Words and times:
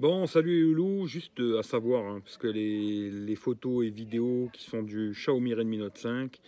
Bon, 0.00 0.28
salut 0.28 0.54
les 0.54 0.60
loulous, 0.60 1.08
juste 1.08 1.40
euh, 1.40 1.58
à 1.58 1.64
savoir, 1.64 2.06
hein, 2.06 2.20
parce 2.20 2.38
que 2.38 2.46
les, 2.46 3.34
photos 3.34 3.84
et 3.84 3.90
vidéos 3.90 4.48
qui 4.52 4.62
sont 4.62 4.84
du 4.84 5.10
Xiaomi 5.10 5.54
Redmi 5.54 5.78
Note 5.78 5.98
5, 5.98 6.38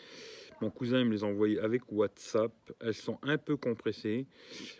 mon 0.60 0.70
cousin 0.70 1.04
me 1.04 1.10
les 1.10 1.24
a 1.24 1.26
envoyées 1.26 1.58
avec 1.58 1.90
WhatsApp, 1.90 2.52
elles 2.78 2.94
sont 2.94 3.18
un 3.22 3.38
peu 3.38 3.56
compressées, 3.56 4.28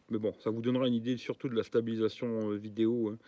mais 0.08 0.18
bon, 0.18 0.32
ça 0.38 0.50
vous 0.50 0.62
donnera 0.62 0.86
une 0.86 0.94
idée 0.94 1.16
surtout 1.16 1.48
de 1.48 1.56
la 1.56 1.64
stabilisation 1.64 2.52
euh, 2.52 2.54
vidéo, 2.54 3.08
hein. 3.08 3.18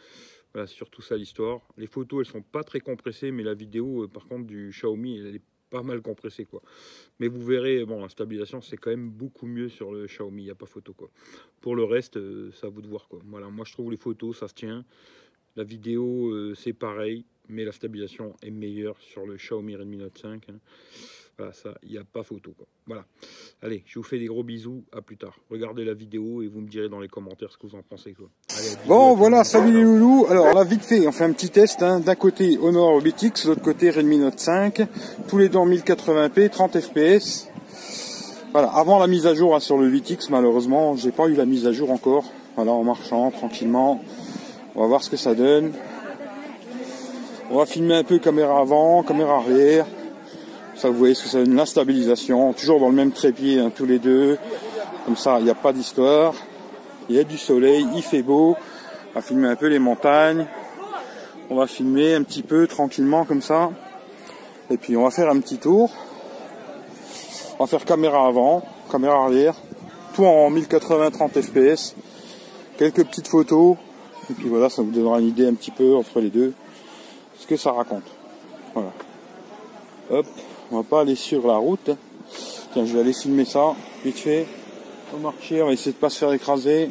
voilà, 0.52 0.68
surtout 0.68 1.02
ça 1.02 1.16
l'histoire. 1.16 1.60
Les 1.76 1.88
photos, 1.88 2.24
elles 2.24 2.32
sont 2.32 2.42
pas 2.42 2.62
très 2.62 2.78
compressées, 2.78 3.32
mais 3.32 3.42
la 3.42 3.54
vidéo, 3.54 4.04
euh, 4.04 4.06
par 4.06 4.28
contre, 4.28 4.46
du 4.46 4.70
Xiaomi, 4.70 5.18
elle 5.18 5.34
est 5.34 5.42
pas 5.70 5.82
mal 5.82 6.02
compressée, 6.02 6.44
quoi. 6.44 6.62
Mais 7.18 7.26
vous 7.26 7.42
verrez, 7.42 7.84
bon, 7.84 8.00
la 8.00 8.08
stabilisation, 8.08 8.60
c'est 8.60 8.76
quand 8.76 8.90
même 8.90 9.10
beaucoup 9.10 9.46
mieux 9.46 9.70
sur 9.70 9.90
le 9.90 10.06
Xiaomi, 10.06 10.42
il 10.42 10.44
n'y 10.44 10.50
a 10.52 10.54
pas 10.54 10.66
photo, 10.66 10.92
quoi. 10.92 11.10
Pour 11.60 11.74
le 11.74 11.82
reste, 11.82 12.16
c'est 12.52 12.66
à 12.66 12.70
vous 12.70 12.80
de 12.82 12.86
voir, 12.86 13.08
quoi. 13.08 13.18
Voilà, 13.24 13.48
moi 13.48 13.64
je 13.66 13.72
trouve 13.72 13.90
les 13.90 13.96
photos, 13.96 14.38
ça 14.38 14.46
se 14.46 14.54
tient. 14.54 14.84
La 15.56 15.64
vidéo, 15.64 16.30
euh, 16.30 16.54
c'est 16.54 16.72
pareil, 16.72 17.24
mais 17.48 17.64
la 17.64 17.72
stabilisation 17.72 18.34
est 18.42 18.50
meilleure 18.50 18.96
sur 19.00 19.26
le 19.26 19.36
Xiaomi 19.36 19.76
Redmi 19.76 19.98
Note 19.98 20.18
5. 20.20 20.42
hein. 20.50 20.54
Voilà, 21.38 21.52
ça, 21.54 21.74
il 21.82 21.90
n'y 21.92 21.98
a 21.98 22.04
pas 22.04 22.22
photo. 22.22 22.52
Quoi. 22.56 22.66
Voilà. 22.86 23.04
Allez, 23.62 23.82
je 23.86 23.98
vous 23.98 24.02
fais 24.04 24.18
des 24.18 24.26
gros 24.26 24.42
bisous. 24.44 24.84
À 24.92 25.00
plus 25.00 25.16
tard. 25.16 25.34
Regardez 25.50 25.82
la 25.84 25.94
vidéo 25.94 26.42
et 26.42 26.46
vous 26.46 26.60
me 26.60 26.68
direz 26.68 26.88
dans 26.90 27.00
les 27.00 27.08
commentaires 27.08 27.50
ce 27.50 27.56
que 27.56 27.66
vous 27.66 27.74
en 27.74 27.82
pensez. 27.82 28.12
Quoi. 28.12 28.28
Allez, 28.56 28.68
Bon 28.86 29.14
voilà, 29.14 29.42
salut 29.42 29.72
les 29.72 29.82
loulous. 29.82 30.26
Alors 30.28 30.52
là 30.54 30.62
vite 30.62 30.84
fait, 30.84 31.06
on 31.06 31.12
fait 31.12 31.24
un 31.24 31.32
petit 31.32 31.48
test. 31.48 31.82
hein. 31.82 32.00
D'un 32.00 32.14
côté 32.16 32.58
Honor 32.58 33.00
BTX, 33.00 33.44
de 33.44 33.48
l'autre 33.48 33.62
côté 33.62 33.90
Redmi 33.90 34.18
Note 34.18 34.38
5. 34.38 34.82
Tous 35.28 35.38
les 35.38 35.48
deux 35.48 35.58
en 35.58 35.66
1080p, 35.68 36.50
30 36.50 36.80
fps. 36.80 37.48
Voilà, 38.52 38.68
avant 38.68 38.98
la 38.98 39.06
mise 39.06 39.26
à 39.26 39.34
jour 39.34 39.56
hein, 39.56 39.60
sur 39.60 39.78
le 39.78 39.88
VTX, 39.88 40.28
malheureusement, 40.30 40.96
j'ai 40.96 41.12
pas 41.12 41.26
eu 41.28 41.34
la 41.34 41.46
mise 41.46 41.66
à 41.66 41.72
jour 41.72 41.90
encore. 41.90 42.30
Voilà, 42.56 42.72
en 42.72 42.84
marchant 42.84 43.30
tranquillement. 43.30 44.04
On 44.74 44.80
va 44.80 44.86
voir 44.86 45.02
ce 45.02 45.10
que 45.10 45.18
ça 45.18 45.34
donne. 45.34 45.72
On 47.50 47.58
va 47.58 47.66
filmer 47.66 47.96
un 47.96 48.04
peu 48.04 48.18
caméra 48.18 48.58
avant, 48.58 49.02
caméra 49.02 49.36
arrière. 49.36 49.84
Ça, 50.76 50.88
vous 50.88 50.96
voyez 50.96 51.14
ce 51.14 51.24
que 51.24 51.28
ça 51.28 51.44
donne, 51.44 51.54
la 51.54 51.66
stabilisation. 51.66 52.54
Toujours 52.54 52.80
dans 52.80 52.88
le 52.88 52.94
même 52.94 53.12
trépied, 53.12 53.60
hein, 53.60 53.70
tous 53.74 53.84
les 53.84 53.98
deux. 53.98 54.38
Comme 55.04 55.16
ça, 55.16 55.36
il 55.40 55.44
n'y 55.44 55.50
a 55.50 55.54
pas 55.54 55.74
d'histoire. 55.74 56.32
Il 57.10 57.16
y 57.16 57.18
a 57.18 57.24
du 57.24 57.36
soleil, 57.36 57.86
il 57.94 58.02
fait 58.02 58.22
beau. 58.22 58.56
On 59.10 59.14
va 59.18 59.20
filmer 59.20 59.48
un 59.48 59.56
peu 59.56 59.66
les 59.66 59.78
montagnes. 59.78 60.46
On 61.50 61.56
va 61.56 61.66
filmer 61.66 62.14
un 62.14 62.22
petit 62.22 62.42
peu 62.42 62.66
tranquillement 62.66 63.26
comme 63.26 63.42
ça. 63.42 63.70
Et 64.70 64.78
puis 64.78 64.96
on 64.96 65.02
va 65.02 65.10
faire 65.10 65.28
un 65.28 65.38
petit 65.40 65.58
tour. 65.58 65.90
On 67.58 67.64
va 67.64 67.66
faire 67.66 67.84
caméra 67.84 68.26
avant, 68.26 68.62
caméra 68.90 69.24
arrière. 69.24 69.54
Tout 70.14 70.24
en 70.24 70.48
1080 70.48 71.10
30 71.10 71.42
fps. 71.42 71.94
Quelques 72.78 73.04
petites 73.04 73.28
photos. 73.28 73.76
Et 74.32 74.34
puis 74.34 74.48
voilà, 74.48 74.70
ça 74.70 74.80
vous 74.80 74.90
donnera 74.90 75.20
une 75.20 75.28
idée 75.28 75.46
un 75.46 75.52
petit 75.52 75.70
peu 75.70 75.94
entre 75.94 76.18
les 76.18 76.30
deux. 76.30 76.54
Ce 77.38 77.46
que 77.46 77.58
ça 77.58 77.70
raconte. 77.70 78.04
Voilà. 78.72 78.90
Hop, 80.10 80.26
on 80.70 80.76
va 80.76 80.82
pas 80.82 81.02
aller 81.02 81.16
sur 81.16 81.46
la 81.46 81.56
route. 81.56 81.90
Tiens, 82.72 82.86
je 82.86 82.94
vais 82.94 83.00
aller 83.00 83.12
filmer 83.12 83.44
ça, 83.44 83.74
vite 84.02 84.18
fait. 84.18 84.46
On 85.12 85.18
va 85.18 85.32
marcher, 85.32 85.60
on 85.60 85.66
va 85.66 85.72
essayer 85.74 85.92
de 85.92 85.98
pas 85.98 86.08
se 86.08 86.18
faire 86.18 86.32
écraser. 86.32 86.88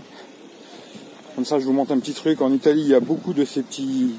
Comme 1.34 1.46
ça, 1.46 1.60
je 1.60 1.66
vous 1.66 1.74
montre 1.74 1.94
un 1.94 2.00
petit 2.00 2.14
truc. 2.14 2.42
En 2.42 2.54
Italie, 2.54 2.82
il 2.82 2.90
y 2.90 2.94
a 2.94 3.00
beaucoup 3.00 3.34
de 3.34 3.44
ces 3.44 3.64
petits, 3.64 4.14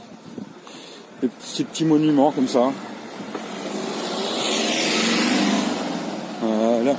ces 1.38 1.84
monuments 1.84 2.32
comme 2.32 2.48
ça. 2.48 2.72
Voilà. 6.40 6.96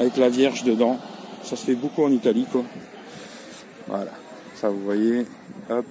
Avec 0.00 0.16
la 0.16 0.28
Vierge 0.28 0.64
dedans. 0.64 0.98
Ça 1.44 1.54
se 1.54 1.64
fait 1.64 1.76
beaucoup 1.76 2.02
en 2.02 2.10
Italie, 2.10 2.46
quoi. 2.50 2.64
Voilà. 3.86 4.10
Ça, 4.60 4.68
vous 4.70 4.80
voyez. 4.80 5.24
Hop. 5.70 5.86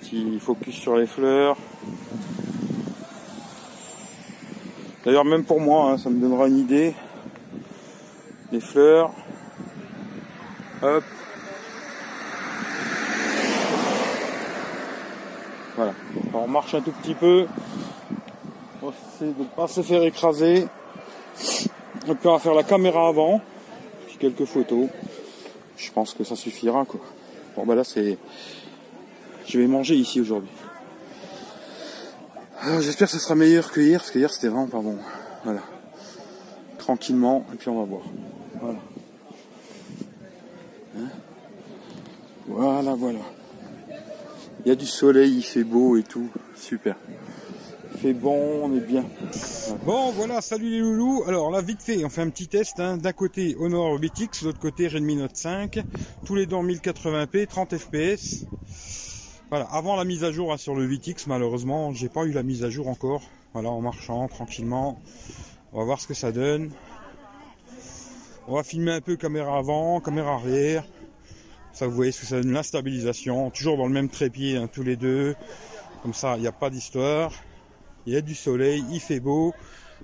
Petit 0.00 0.40
focus 0.40 0.74
sur 0.74 0.96
les 0.96 1.06
fleurs. 1.06 1.58
D'ailleurs, 5.04 5.26
même 5.26 5.44
pour 5.44 5.60
moi, 5.60 5.90
hein, 5.90 5.98
ça 5.98 6.08
me 6.08 6.18
donnera 6.18 6.48
une 6.48 6.56
idée. 6.56 6.94
Les 8.50 8.60
fleurs. 8.60 9.10
Hop. 10.80 11.04
Voilà. 15.76 15.92
On 16.32 16.48
marche 16.48 16.74
un 16.74 16.80
tout 16.80 16.92
petit 16.92 17.14
peu. 17.14 17.46
On 18.80 18.86
va 18.86 18.94
essayer 19.14 19.32
de 19.34 19.38
ne 19.38 19.48
pas 19.48 19.68
se 19.68 19.82
faire 19.82 20.02
écraser. 20.02 20.66
On 22.08 22.14
va 22.14 22.38
faire 22.38 22.54
la 22.54 22.62
caméra 22.62 23.08
avant. 23.08 23.42
Puis 24.06 24.16
quelques 24.16 24.46
photos. 24.46 24.88
Je 25.76 25.90
pense 25.90 26.14
que 26.14 26.24
ça 26.24 26.36
suffira 26.36 26.84
quoi. 26.84 27.00
Bon 27.56 27.66
bah 27.66 27.74
là 27.74 27.84
c'est. 27.84 28.18
Je 29.46 29.58
vais 29.58 29.66
manger 29.66 29.96
ici 29.96 30.20
aujourd'hui. 30.20 30.50
Alors, 32.60 32.80
J'espère 32.80 33.08
que 33.08 33.14
ce 33.14 33.18
sera 33.18 33.34
meilleur 33.34 33.72
que 33.72 33.80
hier, 33.80 33.98
parce 33.98 34.12
que 34.12 34.20
hier 34.20 34.32
c'était 34.32 34.48
vraiment 34.48 34.68
pas 34.68 34.80
bon. 34.80 34.96
Voilà. 35.44 35.62
Tranquillement, 36.78 37.44
et 37.52 37.56
puis 37.56 37.68
on 37.68 37.78
va 37.78 37.84
voir. 37.84 38.02
Voilà. 38.60 38.78
Hein 40.96 41.08
voilà, 42.46 42.94
voilà. 42.94 43.18
Il 44.64 44.68
y 44.68 44.70
a 44.70 44.76
du 44.76 44.86
soleil, 44.86 45.38
il 45.38 45.42
fait 45.42 45.64
beau 45.64 45.96
et 45.96 46.04
tout. 46.04 46.28
Super. 46.54 46.94
Bon, 48.10 48.64
on 48.64 48.76
est 48.76 48.80
bien. 48.80 49.04
Bon, 49.84 50.10
voilà, 50.10 50.40
salut 50.40 50.70
les 50.70 50.80
loulous. 50.80 51.22
Alors 51.28 51.52
là, 51.52 51.62
vite 51.62 51.82
fait, 51.82 52.04
on 52.04 52.08
fait 52.08 52.22
un 52.22 52.30
petit 52.30 52.48
test. 52.48 52.80
hein. 52.80 52.96
D'un 52.96 53.12
côté 53.12 53.54
Honor 53.60 53.96
BTX, 54.00 54.40
de 54.42 54.46
l'autre 54.46 54.58
côté 54.58 54.88
Redmi 54.88 55.14
Note 55.14 55.36
5. 55.36 55.78
Tous 56.24 56.34
les 56.34 56.46
deux 56.46 56.56
en 56.56 56.64
1080p, 56.64 57.46
30 57.46 57.76
fps. 57.76 58.46
Voilà, 59.50 59.66
avant 59.66 59.94
la 59.94 60.04
mise 60.04 60.24
à 60.24 60.32
jour 60.32 60.52
hein, 60.52 60.56
sur 60.56 60.74
le 60.74 60.84
VTX, 60.84 61.28
malheureusement, 61.28 61.92
j'ai 61.92 62.08
pas 62.08 62.24
eu 62.24 62.32
la 62.32 62.42
mise 62.42 62.64
à 62.64 62.70
jour 62.70 62.88
encore. 62.88 63.22
Voilà, 63.52 63.68
en 63.68 63.80
marchant 63.80 64.26
tranquillement. 64.26 65.00
On 65.72 65.78
va 65.78 65.84
voir 65.84 66.00
ce 66.00 66.08
que 66.08 66.14
ça 66.14 66.32
donne. 66.32 66.72
On 68.48 68.56
va 68.56 68.64
filmer 68.64 68.92
un 68.92 69.00
peu 69.00 69.14
caméra 69.14 69.58
avant, 69.58 70.00
caméra 70.00 70.34
arrière. 70.34 70.84
Ça, 71.72 71.86
vous 71.86 71.94
voyez 71.94 72.10
ce 72.10 72.22
que 72.22 72.26
ça 72.26 72.40
donne, 72.40 72.52
la 72.52 72.64
stabilisation. 72.64 73.50
Toujours 73.50 73.76
dans 73.76 73.86
le 73.86 73.92
même 73.92 74.08
trépied, 74.08 74.56
hein, 74.56 74.68
tous 74.70 74.82
les 74.82 74.96
deux. 74.96 75.36
Comme 76.02 76.14
ça, 76.14 76.36
il 76.36 76.40
n'y 76.40 76.48
a 76.48 76.52
pas 76.52 76.68
d'histoire. 76.68 77.32
Il 78.06 78.12
y 78.12 78.16
a 78.16 78.20
du 78.20 78.34
soleil, 78.34 78.84
il 78.90 79.00
fait 79.00 79.20
beau. 79.20 79.54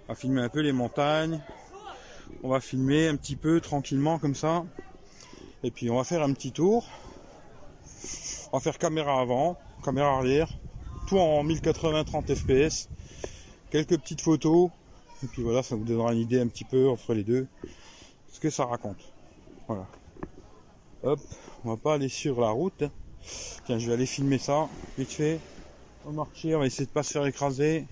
On 0.07 0.13
va 0.13 0.15
filmer 0.15 0.43
un 0.43 0.49
peu 0.49 0.61
les 0.61 0.73
montagnes. 0.73 1.43
On 2.43 2.49
va 2.49 2.61
filmer 2.61 3.09
un 3.09 3.17
petit 3.17 3.35
peu 3.35 3.61
tranquillement 3.61 4.19
comme 4.19 4.37
ça. 4.37 4.65
Et 5.65 5.73
puis 5.73 5.91
on 5.91 5.97
va 5.97 6.05
faire 6.05 6.23
un 6.23 6.33
petit 6.33 6.53
tour. 6.53 6.87
On 8.53 8.59
va 8.59 8.61
faire 8.61 8.79
caméra 8.79 9.21
avant, 9.21 9.59
caméra 9.85 10.17
arrière, 10.17 10.49
tout 11.09 11.19
en 11.19 11.43
1080 11.43 12.05
30 12.05 12.35
fps. 12.35 12.89
Quelques 13.71 13.99
petites 13.99 14.21
photos. 14.21 14.71
Et 15.25 15.27
puis 15.27 15.43
voilà, 15.43 15.65
ça 15.65 15.75
vous 15.75 15.85
donnera 15.85 16.13
une 16.13 16.21
idée 16.21 16.41
un 16.41 16.47
petit 16.47 16.65
peu 16.65 16.89
entre 16.89 17.15
les 17.15 17.25
deux. 17.25 17.49
Ce 18.33 18.39
que 18.39 18.51
ça 18.51 18.65
raconte. 18.65 19.13
Voilà. 19.67 19.87
Hop, 21.03 21.21
on 21.65 21.71
va 21.71 21.77
pas 21.77 21.95
aller 21.95 22.09
sur 22.09 22.41
la 22.41 22.51
route. 22.51 22.85
Tiens, 23.67 23.79
je 23.79 23.89
vais 23.89 23.95
aller 23.95 24.07
filmer 24.07 24.39
ça, 24.39 24.69
vite 24.97 25.11
fait. 25.11 25.41
Va 26.09 26.15
marcher, 26.15 26.55
on 26.55 26.61
va 26.61 26.67
essayer 26.67 26.87
de 26.87 26.91
pas 26.91 27.03
se 27.03 27.13
faire 27.13 27.27
écraser. 27.27 27.87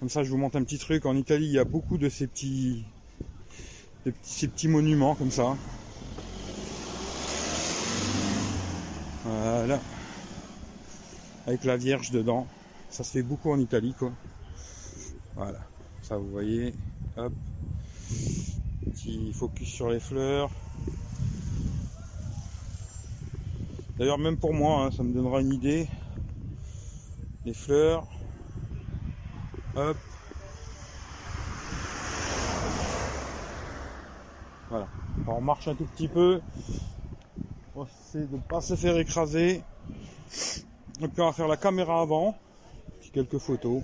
Comme 0.00 0.08
ça, 0.08 0.22
je 0.22 0.30
vous 0.30 0.38
montre 0.38 0.56
un 0.56 0.64
petit 0.64 0.78
truc. 0.78 1.04
En 1.04 1.16
Italie, 1.16 1.44
il 1.44 1.52
y 1.52 1.58
a 1.58 1.64
beaucoup 1.64 1.98
de 1.98 2.08
ces 2.08 2.26
petits, 2.26 2.82
de 4.06 4.14
ces 4.22 4.48
petits 4.48 4.68
monuments 4.68 5.14
comme 5.14 5.30
ça. 5.30 5.54
Voilà. 9.22 9.78
Avec 11.46 11.64
la 11.64 11.76
Vierge 11.76 12.10
dedans. 12.10 12.46
Ça 12.88 13.04
se 13.04 13.10
fait 13.10 13.22
beaucoup 13.22 13.50
en 13.50 13.58
Italie, 13.58 13.94
quoi. 13.98 14.10
Voilà. 15.36 15.60
Ça, 16.00 16.16
vous 16.16 16.30
voyez. 16.30 16.72
Hop. 17.18 17.34
Petit 18.86 19.34
focus 19.34 19.68
sur 19.68 19.90
les 19.90 20.00
fleurs. 20.00 20.50
D'ailleurs, 23.98 24.16
même 24.16 24.38
pour 24.38 24.54
moi, 24.54 24.86
hein, 24.86 24.90
ça 24.90 25.02
me 25.02 25.12
donnera 25.12 25.42
une 25.42 25.52
idée. 25.52 25.86
Les 27.48 27.54
fleurs. 27.54 28.06
Hop. 29.74 29.96
Voilà. 34.68 34.86
On 35.26 35.40
marche 35.40 35.66
un 35.66 35.74
tout 35.74 35.86
petit 35.86 36.08
peu. 36.08 36.42
On 37.74 37.84
va 37.84 37.88
essayer 38.04 38.26
de 38.26 38.36
ne 38.36 38.42
pas 38.42 38.60
se 38.60 38.76
faire 38.76 38.98
écraser. 38.98 39.62
Puis 40.28 41.08
on 41.16 41.24
va 41.24 41.32
faire 41.32 41.48
la 41.48 41.56
caméra 41.56 42.02
avant. 42.02 42.36
Puis 43.00 43.12
quelques 43.12 43.38
photos. 43.38 43.82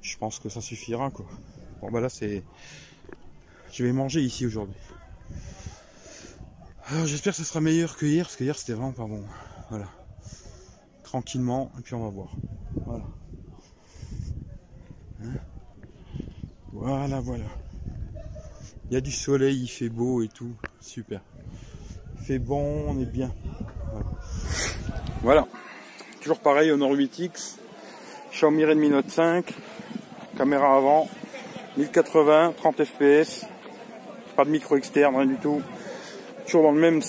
Je 0.00 0.16
pense 0.16 0.38
que 0.38 0.48
ça 0.48 0.62
suffira 0.62 1.10
quoi. 1.10 1.26
Bon 1.82 1.90
bah 1.90 2.00
là 2.00 2.08
c'est. 2.08 2.42
Je 3.72 3.84
vais 3.84 3.92
manger 3.92 4.22
ici 4.22 4.46
aujourd'hui. 4.46 4.80
Alors, 6.86 7.06
J'espère 7.06 7.34
que 7.34 7.40
ce 7.40 7.44
sera 7.44 7.60
meilleur 7.60 7.98
que 7.98 8.06
hier, 8.06 8.24
parce 8.24 8.36
que 8.36 8.44
hier 8.44 8.56
c'était 8.56 8.72
vraiment 8.72 8.92
pas 8.92 9.04
bon. 9.04 9.22
Voilà. 9.68 9.99
Tranquillement, 11.10 11.72
et 11.76 11.82
puis 11.82 11.94
on 11.94 12.04
va 12.04 12.08
voir. 12.08 12.28
Voilà. 12.86 13.04
Hein 15.24 15.40
voilà, 16.72 17.18
voilà. 17.18 17.46
Il 18.88 18.94
y 18.94 18.96
a 18.96 19.00
du 19.00 19.10
soleil, 19.10 19.60
il 19.60 19.66
fait 19.66 19.88
beau 19.88 20.22
et 20.22 20.28
tout. 20.28 20.52
Super. 20.78 21.20
Fait 22.22 22.38
bon, 22.38 22.84
on 22.86 23.00
est 23.00 23.10
bien. 23.10 23.34
Voilà. 23.90 24.06
Voilà. 25.22 25.48
Toujours 26.20 26.38
pareil, 26.38 26.70
Honor 26.70 26.92
8X. 26.92 27.56
Xiaomi 28.30 28.64
Redmi 28.64 28.90
Note 28.90 29.10
5. 29.10 29.52
Caméra 30.36 30.76
avant. 30.76 31.08
1080, 31.76 32.54
30 32.56 32.84
fps. 32.84 33.46
Pas 34.36 34.44
de 34.44 34.50
micro 34.50 34.76
externe, 34.76 35.16
rien 35.16 35.26
du 35.26 35.38
tout. 35.38 35.60
Toujours 36.44 36.62
dans 36.62 36.72
le 36.72 36.80
même, 36.80 37.00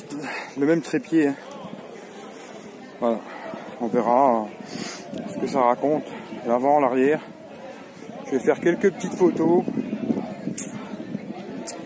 le 0.57 0.65
même 0.65 0.81
trépied. 0.81 1.27
Hein. 1.27 1.36
Voilà. 3.00 3.19
On 3.81 3.88
verra 3.88 4.48
ce 5.33 5.39
que 5.39 5.48
ça 5.48 5.62
raconte. 5.62 6.04
L'avant, 6.45 6.80
l'arrière. 6.80 7.19
Je 8.28 8.31
vais 8.31 8.39
faire 8.39 8.60
quelques 8.60 8.92
petites 8.92 9.16
photos. 9.16 9.63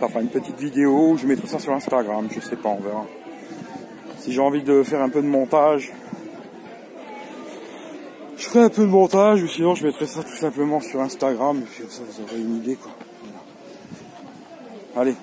Enfin, 0.02 0.20
une 0.20 0.28
petite 0.28 0.60
vidéo. 0.60 1.16
Je 1.18 1.26
mettrai 1.26 1.48
ça 1.48 1.58
sur 1.58 1.72
Instagram. 1.72 2.28
Je 2.30 2.42
sais 2.42 2.58
pas, 2.58 2.70
on 2.70 2.82
verra. 2.82 3.06
Si 4.20 4.34
j'ai 4.34 4.42
envie 4.42 4.62
de 4.62 4.84
faire 4.84 5.02
un 5.02 5.10
peu 5.10 5.22
de 5.22 5.28
montage, 5.28 5.94
je 8.38 8.50
ferai 8.50 8.66
un 8.66 8.70
peu 8.70 8.82
de 8.82 8.90
montage 8.90 9.44
ou 9.44 9.48
sinon 9.48 9.76
je 9.76 9.86
mettrai 9.86 10.08
ça 10.08 10.22
tout 10.22 10.36
simplement 10.36 10.82
sur 10.82 11.00
Instagram 11.00 11.60
et 11.60 11.66
puis 11.66 11.84
ça 11.90 12.02
vous 12.08 12.24
aurez 12.24 12.42
une 12.42 12.58
idée 12.58 12.76
quoi. 12.76 12.92
Allez, 14.98 15.16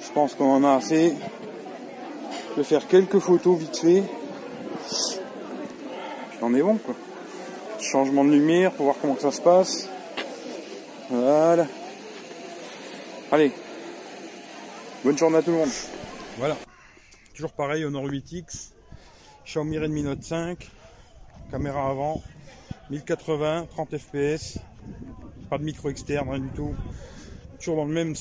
je 0.00 0.10
pense 0.12 0.34
qu'on 0.34 0.52
en 0.52 0.64
a 0.64 0.72
assez. 0.72 1.14
Je 2.50 2.56
vais 2.56 2.64
faire 2.64 2.86
quelques 2.86 3.18
photos 3.18 3.58
vite 3.58 3.76
fait. 3.76 4.02
J'en 6.40 6.54
ai 6.54 6.62
bon 6.62 6.76
quoi. 6.78 6.94
Changement 7.80 8.24
de 8.24 8.30
lumière 8.30 8.72
pour 8.72 8.86
voir 8.86 8.96
comment 9.00 9.18
ça 9.18 9.30
se 9.30 9.40
passe. 9.40 9.88
Voilà. 11.08 11.66
Allez. 13.32 13.52
Bonne 15.04 15.16
journée 15.16 15.38
à 15.38 15.42
tout 15.42 15.50
le 15.50 15.58
monde. 15.58 15.70
Voilà. 16.38 16.56
Toujours 17.34 17.52
pareil, 17.52 17.84
Honor 17.84 18.06
8X. 18.06 18.72
Xiaomi 19.44 19.78
Redmi 19.78 20.02
Note 20.02 20.22
5 20.22 20.70
caméra 21.50 21.90
avant, 21.90 22.22
1080, 22.90 23.66
30 23.70 23.98
fps, 23.98 24.58
pas 25.48 25.58
de 25.58 25.64
micro 25.64 25.90
externe, 25.90 26.30
rien 26.30 26.38
du 26.38 26.50
tout. 26.50 26.74
Toujours 27.58 27.76
dans 27.76 27.84
le 27.84 27.92
même, 27.92 28.14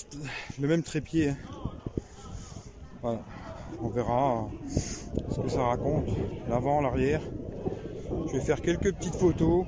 le 0.59 0.67
même 0.67 0.83
trépied. 0.83 1.33
Voilà, 3.01 3.19
on 3.81 3.89
verra 3.89 4.49
ce 4.67 5.39
que 5.39 5.47
ça 5.47 5.63
raconte, 5.63 6.07
l'avant, 6.49 6.81
l'arrière. 6.81 7.21
Je 8.29 8.37
vais 8.37 8.41
faire 8.41 8.61
quelques 8.61 8.93
petites 8.93 9.15
photos. 9.15 9.65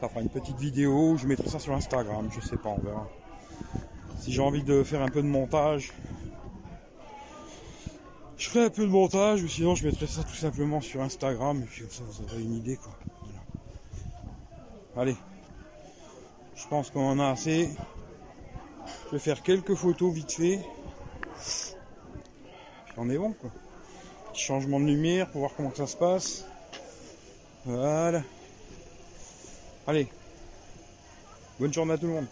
Ça 0.00 0.08
fera 0.08 0.20
une 0.20 0.28
petite 0.28 0.58
vidéo, 0.58 1.16
je 1.16 1.28
mettrai 1.28 1.48
ça 1.48 1.60
sur 1.60 1.72
Instagram, 1.72 2.28
je 2.32 2.40
sais 2.44 2.56
pas, 2.56 2.70
on 2.70 2.80
verra. 2.80 3.08
Si 4.18 4.32
j'ai 4.32 4.42
envie 4.42 4.64
de 4.64 4.82
faire 4.82 5.02
un 5.02 5.08
peu 5.08 5.22
de 5.22 5.28
montage, 5.28 5.92
je 8.36 8.48
ferai 8.48 8.64
un 8.64 8.70
peu 8.70 8.82
de 8.82 8.90
montage 8.90 9.44
ou 9.44 9.48
sinon 9.48 9.76
je 9.76 9.86
mettrai 9.86 10.08
ça 10.08 10.24
tout 10.24 10.34
simplement 10.34 10.80
sur 10.80 11.00
Instagram 11.00 11.62
et 11.62 11.64
puis 11.64 11.82
comme 11.82 11.90
ça 11.90 12.02
vous 12.08 12.24
aurez 12.24 12.42
une 12.42 12.54
idée 12.54 12.76
quoi. 12.76 12.92
Allez, 14.96 15.16
je 16.56 16.66
pense 16.66 16.90
qu'on 16.90 17.08
en 17.08 17.20
a 17.20 17.28
assez. 17.28 17.70
Je 19.06 19.12
vais 19.12 19.20
faire 19.20 19.44
quelques 19.44 19.76
photos 19.76 20.12
vite 20.12 20.32
fait. 20.32 20.58
Puis 22.86 22.94
on 22.96 23.08
est 23.10 23.18
bon 23.18 23.32
quoi. 23.32 23.50
Changement 24.42 24.80
de 24.80 24.86
lumière 24.86 25.28
pour 25.28 25.40
voir 25.40 25.52
comment 25.56 25.72
ça 25.72 25.86
se 25.86 25.96
passe. 25.96 26.44
Voilà. 27.64 28.22
Allez. 29.86 30.08
Bonne 31.60 31.72
journée 31.72 31.92
à 31.92 31.98
tout 31.98 32.06
le 32.06 32.14
monde. 32.14 32.26